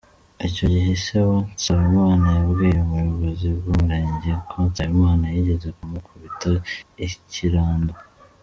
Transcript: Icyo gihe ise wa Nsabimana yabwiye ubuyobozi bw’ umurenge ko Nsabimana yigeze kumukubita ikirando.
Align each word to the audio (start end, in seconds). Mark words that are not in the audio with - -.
Icyo 0.47 0.65
gihe 0.73 0.89
ise 0.97 1.17
wa 1.27 1.37
Nsabimana 1.53 2.27
yabwiye 2.37 2.77
ubuyobozi 2.81 3.47
bw’ 3.57 3.65
umurenge 3.73 4.31
ko 4.47 4.55
Nsabimana 4.67 5.25
yigeze 5.33 5.67
kumukubita 5.77 6.49
ikirando. 7.07 7.93